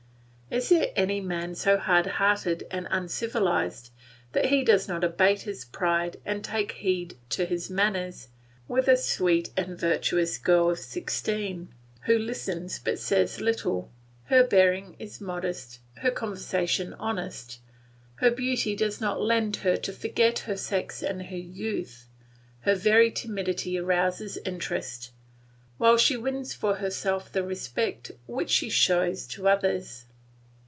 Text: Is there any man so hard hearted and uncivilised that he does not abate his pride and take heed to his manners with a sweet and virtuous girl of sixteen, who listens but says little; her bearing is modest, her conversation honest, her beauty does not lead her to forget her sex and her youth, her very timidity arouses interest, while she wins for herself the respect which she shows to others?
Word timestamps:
Is 0.53 0.67
there 0.67 0.91
any 0.97 1.21
man 1.21 1.55
so 1.55 1.77
hard 1.77 2.05
hearted 2.05 2.67
and 2.69 2.85
uncivilised 2.91 3.89
that 4.33 4.47
he 4.47 4.65
does 4.65 4.85
not 4.85 5.01
abate 5.01 5.43
his 5.43 5.63
pride 5.63 6.19
and 6.25 6.43
take 6.43 6.73
heed 6.73 7.15
to 7.29 7.45
his 7.45 7.69
manners 7.69 8.27
with 8.67 8.89
a 8.89 8.97
sweet 8.97 9.51
and 9.55 9.79
virtuous 9.79 10.37
girl 10.37 10.69
of 10.71 10.77
sixteen, 10.79 11.73
who 12.01 12.17
listens 12.19 12.79
but 12.79 12.99
says 12.99 13.39
little; 13.39 13.93
her 14.25 14.43
bearing 14.43 14.97
is 14.99 15.21
modest, 15.21 15.79
her 15.99 16.11
conversation 16.11 16.95
honest, 16.95 17.59
her 18.15 18.29
beauty 18.29 18.75
does 18.75 18.99
not 18.99 19.21
lead 19.21 19.55
her 19.55 19.77
to 19.77 19.93
forget 19.93 20.39
her 20.39 20.57
sex 20.57 21.01
and 21.01 21.27
her 21.27 21.37
youth, 21.37 22.09
her 22.63 22.75
very 22.75 23.09
timidity 23.09 23.77
arouses 23.77 24.35
interest, 24.43 25.11
while 25.77 25.95
she 25.95 26.17
wins 26.17 26.53
for 26.53 26.75
herself 26.75 27.31
the 27.31 27.41
respect 27.41 28.11
which 28.27 28.49
she 28.49 28.69
shows 28.69 29.25
to 29.25 29.47
others? 29.47 30.07